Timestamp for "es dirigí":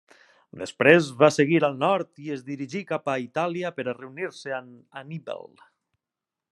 2.37-2.81